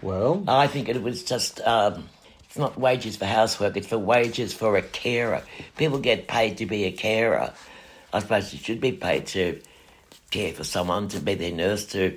Well, 0.00 0.44
I 0.48 0.66
think 0.66 0.88
it 0.88 1.02
was 1.02 1.22
just, 1.22 1.60
um, 1.60 2.08
it's 2.54 2.58
not 2.60 2.78
wages 2.78 3.16
for 3.16 3.24
housework, 3.24 3.76
it's 3.76 3.88
for 3.88 3.98
wages 3.98 4.54
for 4.54 4.76
a 4.76 4.82
carer. 4.82 5.42
People 5.76 5.98
get 5.98 6.28
paid 6.28 6.58
to 6.58 6.66
be 6.66 6.84
a 6.84 6.92
carer. 6.92 7.52
I 8.12 8.20
suppose 8.20 8.52
you 8.52 8.60
should 8.60 8.80
be 8.80 8.92
paid 8.92 9.26
to 9.26 9.60
care 10.30 10.52
for 10.52 10.62
someone, 10.62 11.08
to 11.08 11.18
be 11.18 11.34
their 11.34 11.50
nurse, 11.50 11.84
to 11.86 12.16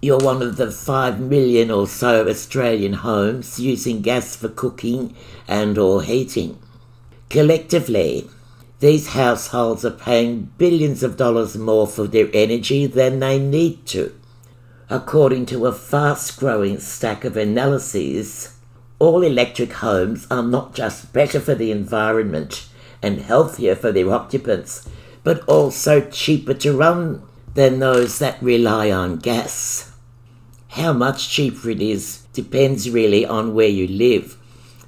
you're 0.00 0.20
one 0.20 0.40
of 0.40 0.56
the 0.56 0.70
5 0.70 1.18
million 1.18 1.72
or 1.72 1.88
so 1.88 2.28
Australian 2.28 2.92
homes 2.92 3.58
using 3.58 4.02
gas 4.02 4.36
for 4.36 4.48
cooking 4.48 5.16
and 5.48 5.76
or 5.76 6.04
heating. 6.04 6.60
Collectively, 7.30 8.26
these 8.80 9.08
households 9.08 9.84
are 9.84 9.90
paying 9.90 10.50
billions 10.56 11.02
of 11.02 11.18
dollars 11.18 11.58
more 11.58 11.86
for 11.86 12.06
their 12.06 12.30
energy 12.32 12.86
than 12.86 13.20
they 13.20 13.38
need 13.38 13.84
to. 13.86 14.14
According 14.88 15.44
to 15.46 15.66
a 15.66 15.72
fast 15.72 16.38
growing 16.40 16.80
stack 16.80 17.24
of 17.24 17.36
analyses, 17.36 18.54
all 18.98 19.22
electric 19.22 19.74
homes 19.74 20.26
are 20.30 20.42
not 20.42 20.74
just 20.74 21.12
better 21.12 21.38
for 21.38 21.54
the 21.54 21.70
environment 21.70 22.66
and 23.02 23.20
healthier 23.20 23.76
for 23.76 23.92
their 23.92 24.10
occupants, 24.10 24.88
but 25.22 25.46
also 25.46 26.00
cheaper 26.00 26.54
to 26.54 26.74
run 26.74 27.22
than 27.52 27.78
those 27.78 28.18
that 28.20 28.42
rely 28.42 28.90
on 28.90 29.18
gas. 29.18 29.92
How 30.68 30.94
much 30.94 31.28
cheaper 31.28 31.68
it 31.68 31.82
is 31.82 32.22
depends 32.32 32.88
really 32.88 33.26
on 33.26 33.52
where 33.52 33.68
you 33.68 33.86
live, 33.86 34.37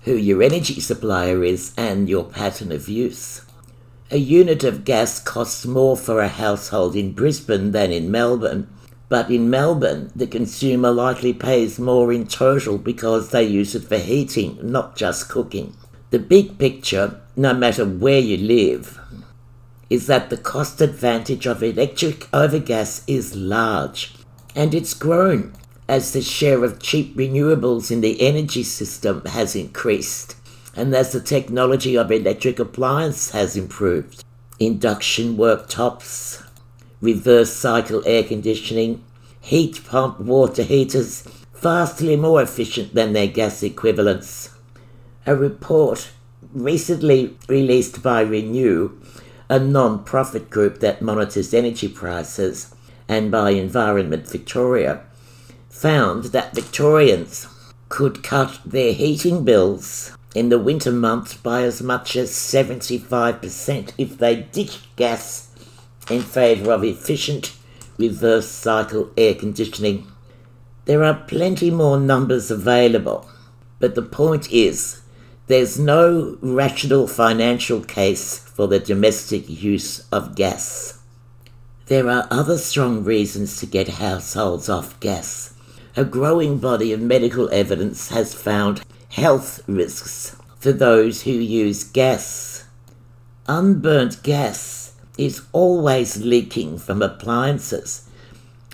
who 0.02 0.14
your 0.14 0.42
energy 0.42 0.80
supplier 0.80 1.44
is, 1.44 1.74
and 1.76 2.08
your 2.08 2.24
pattern 2.24 2.72
of 2.72 2.88
use. 2.88 3.42
A 4.10 4.16
unit 4.16 4.64
of 4.64 4.84
gas 4.84 5.20
costs 5.20 5.66
more 5.66 5.96
for 5.96 6.20
a 6.20 6.28
household 6.28 6.96
in 6.96 7.12
Brisbane 7.12 7.72
than 7.72 7.92
in 7.92 8.10
Melbourne, 8.10 8.68
but 9.08 9.30
in 9.30 9.50
Melbourne, 9.50 10.10
the 10.16 10.26
consumer 10.26 10.90
likely 10.90 11.32
pays 11.32 11.78
more 11.78 12.12
in 12.12 12.26
total 12.26 12.78
because 12.78 13.30
they 13.30 13.44
use 13.44 13.74
it 13.74 13.84
for 13.84 13.98
heating, 13.98 14.58
not 14.62 14.96
just 14.96 15.28
cooking. 15.28 15.76
The 16.10 16.18
big 16.18 16.58
picture, 16.58 17.20
no 17.36 17.52
matter 17.54 17.84
where 17.84 18.20
you 18.20 18.36
live, 18.36 18.98
is 19.90 20.06
that 20.06 20.30
the 20.30 20.36
cost 20.36 20.80
advantage 20.80 21.46
of 21.46 21.62
electric 21.62 22.28
over 22.32 22.58
gas 22.58 23.04
is 23.06 23.36
large, 23.36 24.14
and 24.54 24.74
it's 24.74 24.94
grown 24.94 25.52
as 25.90 26.12
the 26.12 26.22
share 26.22 26.62
of 26.62 26.78
cheap 26.78 27.16
renewables 27.16 27.90
in 27.90 28.00
the 28.00 28.20
energy 28.20 28.62
system 28.62 29.24
has 29.24 29.56
increased, 29.56 30.36
and 30.76 30.94
as 30.94 31.10
the 31.10 31.20
technology 31.20 31.98
of 31.98 32.12
electric 32.12 32.60
appliance 32.60 33.32
has 33.32 33.56
improved. 33.56 34.22
Induction 34.60 35.36
worktops, 35.36 36.46
reverse 37.00 37.52
cycle 37.52 38.04
air 38.06 38.22
conditioning, 38.22 39.02
heat 39.40 39.84
pump 39.84 40.20
water 40.20 40.62
heaters, 40.62 41.22
vastly 41.54 42.14
more 42.14 42.40
efficient 42.40 42.94
than 42.94 43.12
their 43.12 43.26
gas 43.26 43.60
equivalents. 43.64 44.50
A 45.26 45.34
report 45.34 46.12
recently 46.52 47.36
released 47.48 48.00
by 48.00 48.20
Renew, 48.20 48.96
a 49.48 49.58
non 49.58 50.04
profit 50.04 50.50
group 50.50 50.78
that 50.78 51.02
monitors 51.02 51.52
energy 51.52 51.88
prices, 51.88 52.72
and 53.08 53.32
by 53.32 53.50
Environment 53.50 54.24
Victoria, 54.24 55.02
found 55.80 56.24
that 56.24 56.54
Victorians 56.54 57.46
could 57.88 58.22
cut 58.22 58.60
their 58.66 58.92
heating 58.92 59.44
bills 59.46 60.14
in 60.34 60.50
the 60.50 60.58
winter 60.58 60.92
months 60.92 61.32
by 61.32 61.62
as 61.62 61.82
much 61.82 62.16
as 62.16 62.30
75% 62.30 63.92
if 63.96 64.18
they 64.18 64.36
ditched 64.36 64.94
gas 64.96 65.48
in 66.10 66.20
favour 66.20 66.72
of 66.72 66.84
efficient 66.84 67.56
reverse 67.96 68.46
cycle 68.46 69.10
air 69.16 69.34
conditioning. 69.34 70.06
There 70.84 71.02
are 71.02 71.24
plenty 71.26 71.70
more 71.70 71.98
numbers 71.98 72.50
available, 72.50 73.26
but 73.78 73.94
the 73.94 74.02
point 74.02 74.52
is 74.52 75.00
there's 75.46 75.78
no 75.78 76.36
rational 76.42 77.06
financial 77.06 77.80
case 77.80 78.38
for 78.38 78.68
the 78.68 78.80
domestic 78.80 79.48
use 79.48 80.06
of 80.12 80.34
gas. 80.34 80.98
There 81.86 82.10
are 82.10 82.28
other 82.30 82.58
strong 82.58 83.02
reasons 83.02 83.58
to 83.60 83.66
get 83.66 83.88
households 83.88 84.68
off 84.68 85.00
gas. 85.00 85.54
A 86.00 86.04
growing 86.04 86.56
body 86.56 86.94
of 86.94 87.00
medical 87.02 87.46
evidence 87.52 88.08
has 88.08 88.32
found 88.32 88.80
health 89.10 89.60
risks 89.66 90.34
for 90.58 90.72
those 90.72 91.24
who 91.24 91.30
use 91.30 91.84
gas. 91.84 92.64
Unburnt 93.46 94.22
gas 94.22 94.94
is 95.18 95.42
always 95.52 96.24
leaking 96.24 96.78
from 96.78 97.02
appliances, 97.02 98.08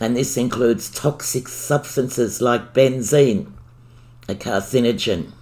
and 0.00 0.16
this 0.16 0.36
includes 0.36 0.88
toxic 0.88 1.48
substances 1.48 2.40
like 2.40 2.72
benzene, 2.72 3.50
a 4.28 4.36
carcinogen. 4.36 5.32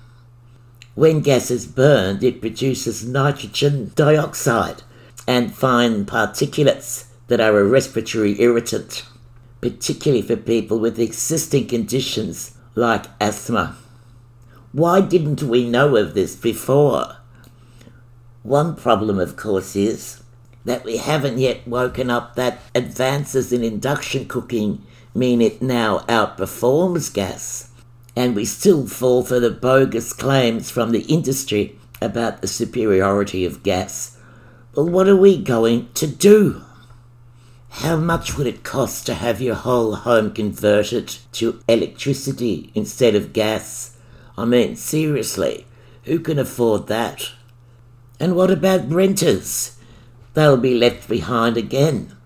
When 0.94 1.20
gas 1.20 1.50
is 1.50 1.66
burned, 1.66 2.24
it 2.24 2.40
produces 2.40 3.06
nitrogen 3.06 3.92
dioxide 3.94 4.82
and 5.28 5.54
fine 5.54 6.06
particulates 6.06 7.08
that 7.28 7.40
are 7.40 7.58
a 7.58 7.64
respiratory 7.64 8.40
irritant, 8.40 9.04
particularly 9.64 10.20
for 10.20 10.36
people 10.36 10.78
with 10.78 11.00
existing 11.00 11.66
conditions 11.66 12.52
like 12.74 13.06
asthma. 13.18 13.74
Why 14.72 15.00
didn't 15.00 15.42
we 15.42 15.66
know 15.66 15.96
of 15.96 16.12
this 16.12 16.36
before? 16.36 17.16
One 18.42 18.76
problem, 18.76 19.18
of 19.18 19.36
course, 19.36 19.74
is 19.74 20.22
that 20.66 20.84
we 20.84 20.98
haven't 20.98 21.38
yet 21.38 21.66
woken 21.66 22.10
up 22.10 22.34
that 22.34 22.58
advances 22.74 23.54
in 23.54 23.64
induction 23.64 24.28
cooking 24.28 24.84
mean 25.14 25.40
it 25.40 25.62
now 25.62 26.00
outperforms 26.00 27.10
gas, 27.14 27.70
and 28.14 28.36
we 28.36 28.44
still 28.44 28.86
fall 28.86 29.24
for 29.24 29.40
the 29.40 29.50
bogus 29.50 30.12
claims 30.12 30.70
from 30.70 30.90
the 30.90 31.04
industry 31.04 31.78
about 32.02 32.42
the 32.42 32.48
superiority 32.48 33.46
of 33.46 33.62
gas. 33.62 34.18
Well, 34.74 34.90
what 34.90 35.08
are 35.08 35.16
we 35.16 35.42
going 35.42 35.88
to 35.94 36.06
do? 36.06 36.60
How 37.78 37.96
much 37.96 38.38
would 38.38 38.46
it 38.46 38.62
cost 38.62 39.04
to 39.06 39.14
have 39.14 39.40
your 39.40 39.56
whole 39.56 39.96
home 39.96 40.32
converted 40.32 41.08
to 41.32 41.60
electricity 41.68 42.70
instead 42.72 43.16
of 43.16 43.32
gas? 43.32 43.96
I 44.38 44.44
mean, 44.44 44.76
seriously, 44.76 45.66
who 46.04 46.20
can 46.20 46.38
afford 46.38 46.86
that? 46.86 47.32
And 48.20 48.36
what 48.36 48.52
about 48.52 48.88
renters? 48.88 49.76
They'll 50.34 50.56
be 50.56 50.78
left 50.78 51.08
behind 51.08 51.56
again. 51.56 52.16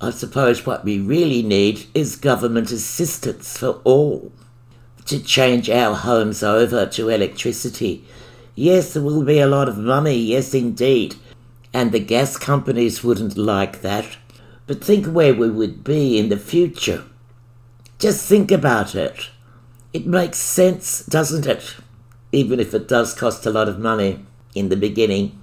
I 0.00 0.10
suppose 0.10 0.64
what 0.64 0.84
we 0.84 1.00
really 1.00 1.42
need 1.42 1.86
is 1.92 2.14
government 2.14 2.70
assistance 2.70 3.58
for 3.58 3.80
all. 3.82 4.30
To 5.06 5.18
change 5.20 5.68
our 5.68 5.96
homes 5.96 6.44
over 6.44 6.86
to 6.86 7.08
electricity. 7.08 8.04
Yes, 8.54 8.94
there 8.94 9.02
will 9.02 9.24
be 9.24 9.40
a 9.40 9.48
lot 9.48 9.68
of 9.68 9.76
money, 9.76 10.16
yes 10.16 10.54
indeed. 10.54 11.16
And 11.74 11.90
the 11.90 11.98
gas 12.00 12.36
companies 12.36 13.02
wouldn't 13.02 13.36
like 13.36 13.82
that. 13.82 14.16
But 14.70 14.84
think 14.84 15.06
where 15.06 15.34
we 15.34 15.50
would 15.50 15.82
be 15.82 16.16
in 16.16 16.28
the 16.28 16.36
future. 16.36 17.02
Just 17.98 18.24
think 18.28 18.52
about 18.52 18.94
it. 18.94 19.28
It 19.92 20.06
makes 20.06 20.38
sense, 20.38 21.04
doesn't 21.04 21.44
it? 21.44 21.74
Even 22.30 22.60
if 22.60 22.72
it 22.72 22.86
does 22.86 23.12
cost 23.12 23.44
a 23.44 23.50
lot 23.50 23.68
of 23.68 23.80
money 23.80 24.24
in 24.54 24.68
the 24.68 24.76
beginning. 24.76 25.36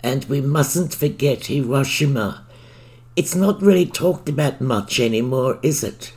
And 0.00 0.24
we 0.24 0.40
mustn't 0.40 0.92
forget 0.92 1.46
Hiroshima. 1.46 2.44
It's 3.14 3.36
not 3.36 3.62
really 3.62 3.86
talked 3.86 4.28
about 4.28 4.60
much 4.60 4.98
anymore, 4.98 5.60
is 5.62 5.84
it? 5.84 6.12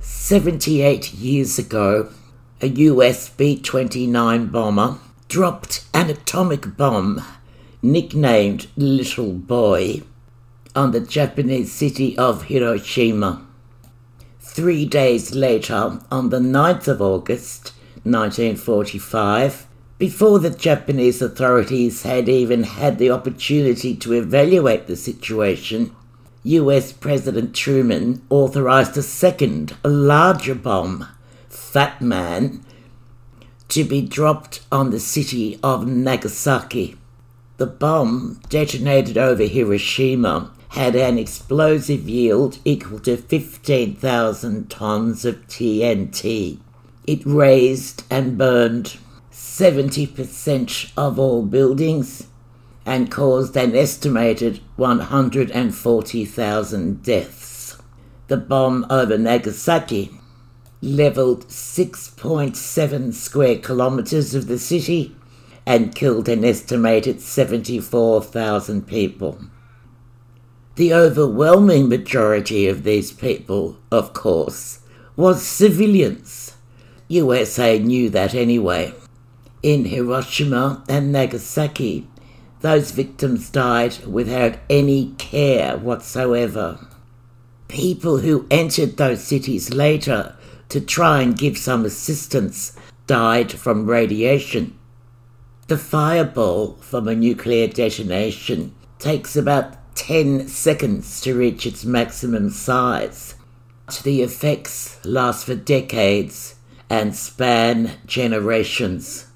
78 0.00 1.12
years 1.12 1.58
ago, 1.58 2.10
a 2.62 2.68
US 2.68 3.28
B 3.28 3.60
29 3.60 4.46
bomber 4.46 4.96
dropped 5.28 5.84
an 5.92 6.08
atomic 6.08 6.74
bomb 6.74 7.22
nicknamed 7.84 8.66
Little 8.78 9.34
Boy 9.34 10.00
on 10.74 10.92
the 10.92 11.00
Japanese 11.00 11.70
city 11.70 12.16
of 12.16 12.44
Hiroshima. 12.44 13.46
Three 14.40 14.86
days 14.86 15.34
later, 15.34 16.00
on 16.10 16.30
the 16.30 16.38
9th 16.38 16.88
of 16.88 17.02
August 17.02 17.72
1945, 18.04 19.66
before 19.98 20.38
the 20.38 20.48
Japanese 20.48 21.20
authorities 21.20 22.04
had 22.04 22.26
even 22.26 22.62
had 22.62 22.98
the 22.98 23.10
opportunity 23.10 23.94
to 23.96 24.14
evaluate 24.14 24.86
the 24.86 24.96
situation, 24.96 25.94
US 26.42 26.90
President 26.90 27.54
Truman 27.54 28.22
authorized 28.30 28.96
a 28.96 29.02
second, 29.02 29.76
a 29.84 29.90
larger 29.90 30.54
bomb, 30.54 31.06
Fat 31.50 32.00
Man, 32.00 32.64
to 33.68 33.84
be 33.84 34.00
dropped 34.00 34.60
on 34.72 34.88
the 34.88 35.00
city 35.00 35.60
of 35.62 35.86
Nagasaki. 35.86 36.96
The 37.56 37.66
bomb 37.66 38.40
detonated 38.48 39.16
over 39.16 39.44
Hiroshima 39.44 40.50
had 40.70 40.96
an 40.96 41.18
explosive 41.18 42.08
yield 42.08 42.58
equal 42.64 42.98
to 43.00 43.16
15,000 43.16 44.68
tons 44.68 45.24
of 45.24 45.46
TNT. 45.46 46.58
It 47.06 47.24
razed 47.24 48.02
and 48.10 48.36
burned 48.36 48.96
70% 49.30 50.90
of 50.96 51.20
all 51.20 51.44
buildings 51.44 52.26
and 52.84 53.08
caused 53.08 53.56
an 53.56 53.76
estimated 53.76 54.58
140,000 54.74 57.02
deaths. 57.04 57.78
The 58.26 58.36
bomb 58.36 58.84
over 58.90 59.16
Nagasaki 59.16 60.10
leveled 60.82 61.46
6.7 61.46 63.14
square 63.14 63.58
kilometers 63.58 64.34
of 64.34 64.48
the 64.48 64.58
city 64.58 65.14
and 65.66 65.94
killed 65.94 66.28
an 66.28 66.44
estimated 66.44 67.20
74,000 67.20 68.86
people. 68.86 69.38
The 70.76 70.92
overwhelming 70.92 71.88
majority 71.88 72.66
of 72.66 72.82
these 72.82 73.12
people, 73.12 73.78
of 73.90 74.12
course, 74.12 74.80
was 75.16 75.46
civilians. 75.46 76.56
USA 77.08 77.78
knew 77.78 78.10
that 78.10 78.34
anyway. 78.34 78.92
In 79.62 79.86
Hiroshima 79.86 80.84
and 80.88 81.12
Nagasaki, 81.12 82.08
those 82.60 82.90
victims 82.90 83.50
died 83.50 84.04
without 84.06 84.58
any 84.68 85.14
care 85.18 85.76
whatsoever. 85.76 86.78
People 87.68 88.18
who 88.18 88.46
entered 88.50 88.96
those 88.96 89.22
cities 89.22 89.72
later 89.72 90.34
to 90.70 90.80
try 90.80 91.20
and 91.22 91.38
give 91.38 91.56
some 91.56 91.84
assistance 91.84 92.76
died 93.06 93.52
from 93.52 93.86
radiation. 93.86 94.76
The 95.66 95.78
fireball 95.78 96.76
from 96.80 97.08
a 97.08 97.14
nuclear 97.14 97.66
detonation 97.66 98.74
takes 98.98 99.34
about 99.34 99.76
10 99.94 100.46
seconds 100.48 101.22
to 101.22 101.34
reach 101.34 101.64
its 101.64 101.86
maximum 101.86 102.50
size. 102.50 103.34
The 104.02 104.20
effects 104.20 104.98
last 105.06 105.46
for 105.46 105.54
decades 105.54 106.56
and 106.90 107.16
span 107.16 107.92
generations. 108.04 109.28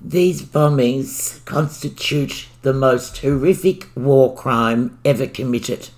These 0.00 0.40
bombings 0.40 1.44
constitute 1.44 2.48
the 2.62 2.72
most 2.72 3.18
horrific 3.18 3.90
war 3.94 4.34
crime 4.34 4.98
ever 5.04 5.26
committed. 5.26 5.90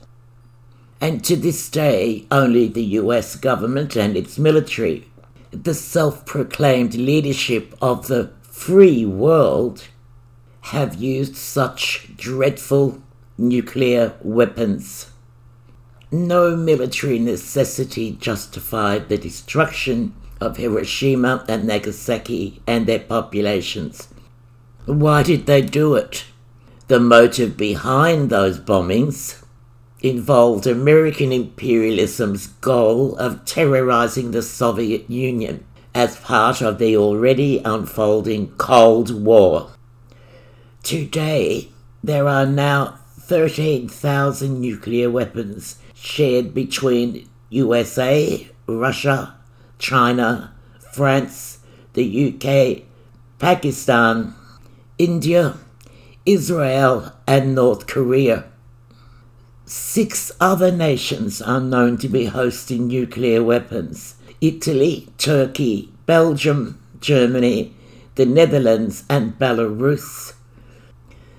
And 1.01 1.23
to 1.25 1.37
this 1.37 1.69
day, 1.69 2.27
only 2.29 2.67
the 2.67 2.85
US 3.03 3.37
government 3.37 3.95
and 3.95 4.17
its 4.17 4.37
military, 4.37 5.09
the 5.53 5.75
self 5.75 6.27
proclaimed 6.27 6.95
leadership 6.95 7.75
of 7.81 8.09
the 8.09 8.33
free 8.55 9.05
world, 9.05 9.89
have 10.61 10.95
used 10.95 11.37
such 11.37 12.09
dreadful 12.17 13.03
nuclear 13.37 14.15
weapons. 14.23 15.11
No 16.13 16.57
military 16.57 17.19
necessity 17.19 18.13
justified 18.13 19.09
the 19.09 19.19
destruction 19.19 20.15
of 20.41 20.57
Hiroshima 20.57 21.45
and 21.49 21.65
Nagasaki 21.65 22.63
and 22.67 22.87
their 22.87 23.01
populations. 23.01 24.09
Why 24.87 25.25
did 25.25 25.47
they 25.47 25.61
do 25.61 25.97
it? 25.97 26.25
The 26.87 27.01
motive 27.01 27.57
behind 27.57 28.31
those 28.31 28.61
bombings 28.61 29.43
involved 30.01 30.67
American 30.67 31.33
imperialism's 31.33 32.47
goal 32.47 33.17
of 33.17 33.45
terrorizing 33.45 34.31
the 34.31 34.43
Soviet 34.43 35.11
Union 35.11 35.67
as 35.95 36.17
part 36.17 36.61
of 36.61 36.79
the 36.79 36.97
already 36.97 37.63
unfolding 37.65 38.49
Cold 38.57 39.25
War. 39.25 39.71
Today, 40.83 41.69
there 42.03 42.27
are 42.27 42.45
now 42.45 42.99
13,000 43.21 44.61
nuclear 44.61 45.09
weapons 45.09 45.79
shared 45.95 46.53
between 46.53 47.29
USA, 47.49 48.51
Russia, 48.67 49.37
China, 49.79 50.53
France, 50.93 51.61
the 51.93 52.35
UK, 52.35 52.83
Pakistan, 53.39 54.35
India, 54.99 55.57
Israel, 56.27 57.13
and 57.27 57.55
North 57.55 57.87
Korea. 57.87 58.45
Six 59.65 60.33
other 60.41 60.71
nations 60.71 61.41
are 61.41 61.61
known 61.61 61.97
to 61.99 62.09
be 62.09 62.27
hosting 62.27 62.89
nuclear 62.89 63.43
weapons 63.43 64.14
Italy, 64.47 65.09
Turkey, 65.19 65.91
Belgium, 66.07 66.81
Germany, 67.01 67.75
the 68.15 68.27
Netherlands, 68.27 69.05
and 69.09 69.39
Belarus 69.39 70.35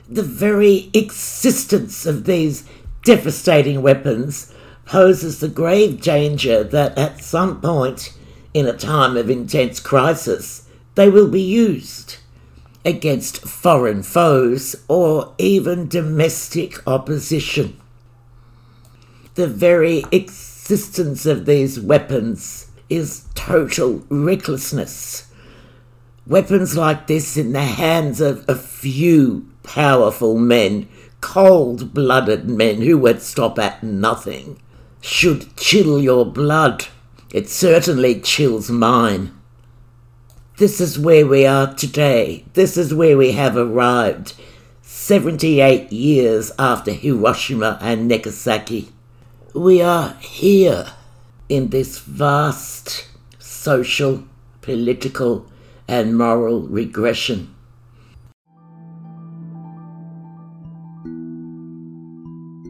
the 0.07 0.23
very 0.23 0.89
existence 0.93 2.05
of 2.05 2.25
these 2.25 2.67
devastating 3.03 3.81
weapons 3.81 4.53
poses 4.85 5.39
the 5.39 5.47
grave 5.47 6.01
danger 6.01 6.63
that 6.63 6.97
at 6.97 7.23
some 7.23 7.59
point 7.59 8.13
in 8.53 8.67
a 8.67 8.77
time 8.77 9.17
of 9.17 9.29
intense 9.29 9.79
crisis, 9.79 10.67
they 10.93 11.09
will 11.09 11.27
be 11.27 11.41
used 11.41 12.17
against 12.83 13.41
foreign 13.47 14.03
foes 14.03 14.75
or 14.87 15.33
even 15.39 15.87
domestic 15.87 16.87
opposition. 16.87 17.75
The 19.33 19.47
very 19.47 20.05
existence 20.11 21.25
of 21.25 21.47
these 21.47 21.79
weapons 21.79 22.67
is 22.89 23.25
total 23.35 24.03
recklessness. 24.09 25.31
Weapons 26.27 26.75
like 26.75 27.07
this 27.07 27.37
in 27.37 27.51
the 27.51 27.61
hands 27.61 28.19
of 28.19 28.47
a 28.47 28.55
few 28.55 29.47
powerful 29.63 30.37
men, 30.37 30.87
cold 31.21 31.93
blooded 31.93 32.49
men 32.49 32.81
who 32.81 32.97
would 32.97 33.21
stop 33.21 33.59
at 33.59 33.83
nothing, 33.83 34.59
should 35.01 35.55
chill 35.55 36.01
your 36.01 36.25
blood. 36.25 36.87
It 37.31 37.49
certainly 37.49 38.21
chills 38.21 38.69
mine. 38.69 39.31
This 40.57 40.79
is 40.79 40.97
where 40.97 41.27
we 41.27 41.45
are 41.45 41.73
today. 41.73 42.45
This 42.53 42.77
is 42.77 42.93
where 42.93 43.17
we 43.17 43.33
have 43.33 43.57
arrived. 43.57 44.33
78 44.81 45.91
years 45.91 46.51
after 46.57 46.91
Hiroshima 46.91 47.77
and 47.81 48.07
Nagasaki. 48.07 48.89
We 49.53 49.81
are 49.81 50.13
here 50.21 50.87
in 51.49 51.69
this 51.69 51.99
vast 51.99 53.07
social, 53.39 54.23
political, 54.61 55.45
and 55.87 56.17
moral 56.17 56.61
regression. 56.61 57.53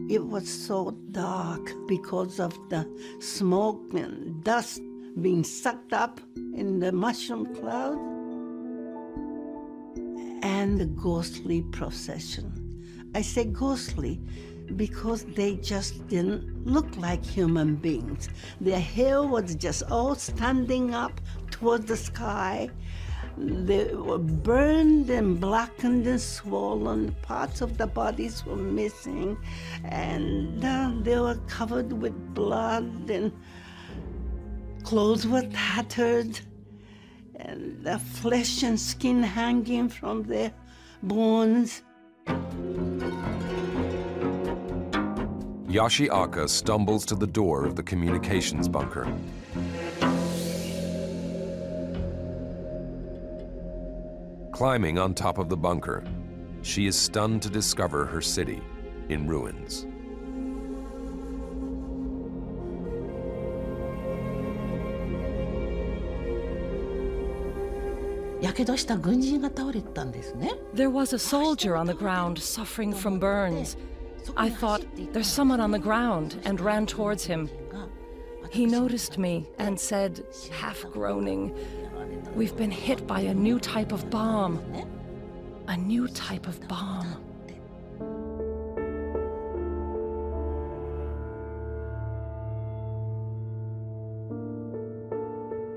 It 0.08 0.24
was 0.24 0.48
so 0.48 0.92
dark 1.10 1.72
because 1.88 2.38
of 2.38 2.52
the 2.68 2.86
smoke 3.20 3.92
and 3.94 4.44
dust 4.44 4.80
being 5.20 5.42
sucked 5.44 5.92
up 5.92 6.20
in 6.54 6.78
the 6.78 6.92
mushroom 6.92 7.54
cloud 7.56 7.98
and 10.42 10.78
the 10.78 10.86
ghostly 10.86 11.62
procession. 11.62 12.52
I 13.14 13.22
say 13.22 13.44
ghostly 13.46 14.20
because 14.74 15.24
they 15.24 15.56
just 15.56 16.06
didn't 16.08 16.66
look 16.66 16.96
like 16.96 17.24
human 17.24 17.76
beings. 17.76 18.28
Their 18.60 18.80
hair 18.80 19.22
was 19.22 19.54
just 19.54 19.84
all 19.90 20.14
standing 20.14 20.94
up 20.94 21.20
towards 21.50 21.86
the 21.86 21.96
sky 21.96 22.70
they 23.38 23.94
were 23.94 24.18
burned 24.18 25.10
and 25.10 25.38
blackened 25.38 26.06
and 26.06 26.20
swollen. 26.20 27.14
Parts 27.22 27.60
of 27.60 27.76
the 27.76 27.86
bodies 27.86 28.46
were 28.46 28.56
missing, 28.56 29.36
and 29.84 30.64
uh, 30.64 30.92
they 31.02 31.18
were 31.18 31.38
covered 31.46 31.92
with 31.92 32.14
blood, 32.34 33.10
and 33.10 33.32
clothes 34.84 35.26
were 35.26 35.46
tattered, 35.52 36.40
and 37.36 37.84
the 37.84 37.98
flesh 37.98 38.62
and 38.62 38.80
skin 38.80 39.22
hanging 39.22 39.90
from 39.90 40.22
their 40.22 40.52
bones. 41.02 41.82
Yoshie 45.76 46.08
Oka 46.08 46.48
stumbles 46.48 47.04
to 47.04 47.14
the 47.14 47.26
door 47.26 47.66
of 47.66 47.76
the 47.76 47.82
communications 47.82 48.66
bunker. 48.66 49.06
Climbing 54.52 54.98
on 54.98 55.12
top 55.12 55.36
of 55.36 55.50
the 55.50 55.56
bunker, 55.58 56.02
she 56.62 56.86
is 56.86 56.96
stunned 56.96 57.42
to 57.42 57.50
discover 57.50 58.06
her 58.06 58.22
city 58.22 58.62
in 59.10 59.26
ruins. 59.28 59.86
There 70.72 70.88
was 70.88 71.12
a 71.12 71.18
soldier 71.18 71.76
on 71.76 71.86
the 71.86 71.92
ground 71.92 72.38
suffering 72.38 72.94
from 72.94 73.18
burns. 73.18 73.76
I 74.36 74.48
thought, 74.48 74.84
there's 75.12 75.26
someone 75.26 75.60
on 75.60 75.70
the 75.70 75.78
ground, 75.78 76.40
and 76.44 76.60
ran 76.60 76.86
towards 76.86 77.24
him. 77.24 77.50
He 78.50 78.66
noticed 78.66 79.18
me 79.18 79.48
and 79.58 79.78
said, 79.78 80.24
half 80.50 80.82
groaning, 80.90 81.54
We've 82.34 82.56
been 82.56 82.70
hit 82.70 83.06
by 83.06 83.20
a 83.20 83.34
new 83.34 83.58
type 83.58 83.92
of 83.92 84.10
bomb. 84.10 84.60
A 85.68 85.76
new 85.76 86.06
type 86.08 86.46
of 86.46 86.66
bomb. 86.68 87.22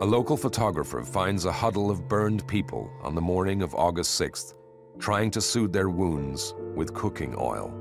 A 0.01 0.05
local 0.05 0.38
photographer 0.38 1.03
finds 1.03 1.45
a 1.45 1.51
huddle 1.51 1.89
of 1.89 2.07
burned 2.07 2.47
people 2.47 2.89
on 3.01 3.15
the 3.15 3.21
morning 3.21 3.62
of 3.62 3.75
August 3.75 4.19
6th, 4.19 4.53
trying 4.97 5.31
to 5.31 5.41
soothe 5.41 5.73
their 5.73 5.89
wounds 5.89 6.55
with 6.75 6.93
cooking 6.93 7.35
oil. 7.38 7.78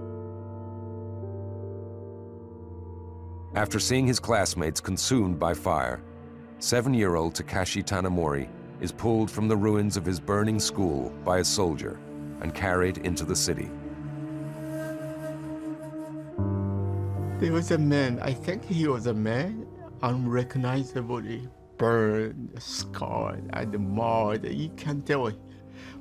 After 3.54 3.78
seeing 3.78 4.06
his 4.06 4.20
classmates 4.20 4.80
consumed 4.80 5.38
by 5.38 5.54
fire, 5.54 6.02
seven-year-old 6.58 7.34
Takashi 7.34 7.82
Tanemori 7.82 8.48
is 8.80 8.92
pulled 8.92 9.30
from 9.30 9.48
the 9.48 9.56
ruins 9.56 9.96
of 9.96 10.04
his 10.04 10.20
burning 10.20 10.61
school 10.61 11.11
by 11.24 11.38
a 11.38 11.44
soldier 11.44 11.98
and 12.40 12.54
carried 12.54 12.98
into 12.98 13.24
the 13.24 13.34
city. 13.34 13.70
There 17.40 17.52
was 17.52 17.70
a 17.70 17.78
man, 17.78 18.20
I 18.20 18.32
think 18.32 18.64
he 18.64 18.87
was 18.87 19.06
a 19.06 19.14
man, 19.14 19.66
unrecognizably 20.02 21.48
burned, 21.78 22.50
scarred, 22.58 23.48
and 23.52 23.78
marred. 23.90 24.44
You 24.44 24.68
can't 24.70 25.06
tell, 25.06 25.32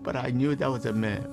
but 0.03 0.15
I 0.15 0.31
knew 0.31 0.55
that 0.55 0.69
was 0.69 0.85
a 0.85 0.93
man. 0.93 1.27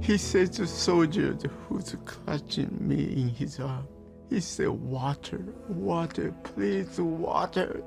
He 0.00 0.18
said 0.18 0.52
to 0.54 0.66
soldiers 0.66 1.42
who's 1.68 1.96
clutching 2.04 2.76
me 2.80 3.04
in 3.20 3.28
his 3.28 3.58
arms, 3.58 3.88
he 4.34 4.40
said, 4.40 4.68
water, 4.68 5.44
water, 5.68 6.34
please, 6.42 6.98
water. 6.98 7.84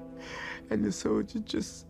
And 0.69 0.83
the 0.83 0.93
soldier 0.93 1.39
just 1.39 1.85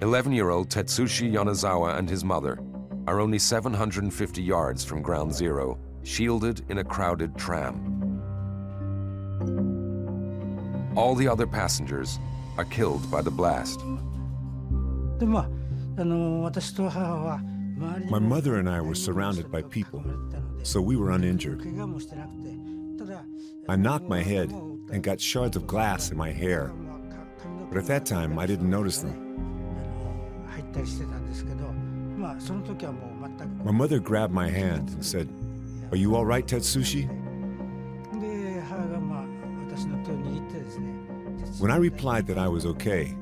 Eleven-year-old 0.00 0.68
Tetsushi 0.70 1.30
Yonezawa 1.30 1.98
and 1.98 2.08
his 2.08 2.24
mother 2.24 2.58
are 3.06 3.20
only 3.20 3.38
750 3.38 4.42
yards 4.42 4.84
from 4.84 5.02
ground 5.02 5.34
zero, 5.34 5.78
shielded 6.02 6.64
in 6.70 6.78
a 6.78 6.84
crowded 6.84 7.36
tram. 7.36 7.76
All 10.96 11.14
the 11.14 11.28
other 11.28 11.46
passengers 11.46 12.18
are 12.56 12.64
killed 12.64 13.08
by 13.10 13.20
the 13.20 13.30
blast. 13.30 13.80
My 18.08 18.18
mother 18.18 18.58
and 18.58 18.68
I 18.68 18.80
were 18.80 18.94
surrounded 18.94 19.50
by 19.50 19.62
people, 19.62 20.04
so 20.62 20.80
we 20.80 20.96
were 20.96 21.10
uninjured. 21.10 21.66
I 23.68 23.76
knocked 23.76 24.08
my 24.08 24.22
head 24.22 24.50
and 24.50 25.02
got 25.02 25.20
shards 25.20 25.56
of 25.56 25.66
glass 25.66 26.10
in 26.10 26.16
my 26.16 26.30
hair, 26.30 26.72
but 27.68 27.78
at 27.78 27.86
that 27.86 28.06
time 28.06 28.38
I 28.38 28.46
didn't 28.46 28.70
notice 28.70 28.98
them. 28.98 29.32
My 33.64 33.72
mother 33.72 33.98
grabbed 33.98 34.32
my 34.32 34.48
hand 34.48 34.90
and 34.90 35.04
said, 35.04 35.28
Are 35.90 35.96
you 35.96 36.14
all 36.14 36.24
right, 36.24 36.46
Tetsushi? 36.46 37.08
When 41.58 41.70
I 41.70 41.76
replied 41.76 42.26
that 42.28 42.38
I 42.38 42.48
was 42.48 42.64
okay, 42.66 43.16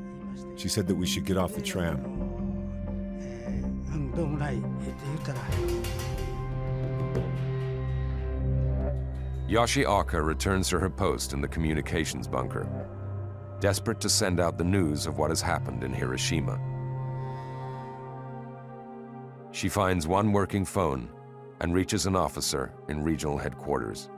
she 0.56 0.68
said 0.68 0.86
that 0.88 0.94
we 0.94 1.06
should 1.06 1.24
get 1.24 1.38
off 1.38 1.54
the 1.54 1.62
tram. 1.62 2.19
Yoshie 9.48 9.84
Oka 9.84 10.22
returns 10.22 10.68
to 10.68 10.78
her 10.78 10.90
post 10.90 11.32
in 11.32 11.40
the 11.40 11.48
communications 11.48 12.28
bunker, 12.28 12.68
desperate 13.58 14.00
to 14.00 14.08
send 14.08 14.38
out 14.38 14.56
the 14.56 14.64
news 14.64 15.06
of 15.06 15.18
what 15.18 15.30
has 15.30 15.42
happened 15.42 15.82
in 15.82 15.92
Hiroshima. 15.92 16.58
She 19.52 19.68
finds 19.68 20.06
one 20.06 20.32
working 20.32 20.64
phone 20.64 21.10
and 21.60 21.74
reaches 21.74 22.06
an 22.06 22.14
officer 22.14 22.72
in 22.88 23.02
regional 23.02 23.36
headquarters. 23.36 24.08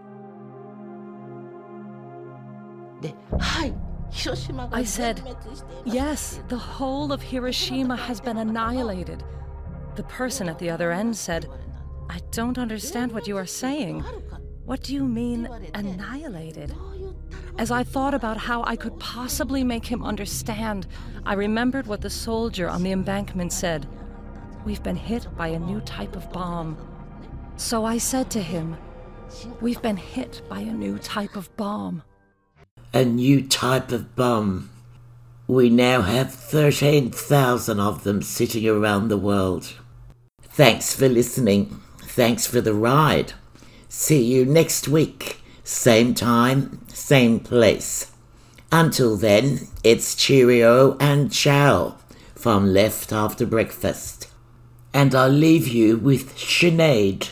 I 4.72 4.84
said, 4.84 5.22
Yes, 5.84 6.40
the 6.48 6.58
whole 6.58 7.12
of 7.12 7.22
Hiroshima 7.22 7.96
has 7.96 8.20
been 8.20 8.36
annihilated. 8.36 9.24
The 9.94 10.02
person 10.04 10.48
at 10.48 10.58
the 10.58 10.70
other 10.70 10.92
end 10.92 11.16
said, 11.16 11.48
I 12.08 12.20
don't 12.30 12.58
understand 12.58 13.12
what 13.12 13.26
you 13.26 13.36
are 13.36 13.46
saying. 13.46 14.00
What 14.64 14.82
do 14.82 14.94
you 14.94 15.04
mean, 15.04 15.48
annihilated? 15.74 16.74
As 17.58 17.70
I 17.70 17.84
thought 17.84 18.14
about 18.14 18.38
how 18.38 18.62
I 18.64 18.76
could 18.76 18.98
possibly 18.98 19.64
make 19.64 19.86
him 19.86 20.02
understand, 20.02 20.86
I 21.26 21.34
remembered 21.34 21.86
what 21.86 22.00
the 22.00 22.10
soldier 22.10 22.68
on 22.68 22.82
the 22.82 22.92
embankment 22.92 23.52
said 23.52 23.86
we've 24.64 24.82
been 24.82 24.96
hit 24.96 25.26
by 25.36 25.48
a 25.48 25.58
new 25.58 25.80
type 25.80 26.14
of 26.16 26.30
bomb. 26.32 26.76
So 27.56 27.84
I 27.84 27.98
said 27.98 28.30
to 28.30 28.42
him, 28.42 28.76
We've 29.60 29.80
been 29.80 29.96
hit 29.96 30.42
by 30.48 30.60
a 30.60 30.72
new 30.72 30.98
type 30.98 31.36
of 31.36 31.54
bomb. 31.56 32.02
A 32.92 33.04
new 33.04 33.42
type 33.46 33.90
of 33.90 34.14
bomb. 34.14 34.70
We 35.46 35.70
now 35.70 36.02
have 36.02 36.32
13,000 36.32 37.80
of 37.80 38.04
them 38.04 38.22
sitting 38.22 38.68
around 38.68 39.08
the 39.08 39.16
world. 39.16 39.74
Thanks 40.54 40.94
for 40.94 41.08
listening. 41.08 41.80
Thanks 42.02 42.46
for 42.46 42.60
the 42.60 42.74
ride. 42.74 43.32
See 43.88 44.22
you 44.22 44.44
next 44.44 44.86
week. 44.86 45.40
Same 45.64 46.12
time, 46.12 46.86
same 46.88 47.40
place. 47.40 48.10
Until 48.70 49.16
then, 49.16 49.68
it's 49.82 50.14
cheerio 50.14 50.96
and 50.98 51.32
ciao 51.32 51.96
from 52.34 52.72
Left 52.72 53.12
After 53.12 53.46
Breakfast. 53.46 54.28
And 54.92 55.14
I'll 55.14 55.28
leave 55.28 55.68
you 55.68 55.96
with 55.96 56.36
Sinead. 56.36 57.30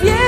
fiel. 0.00 0.23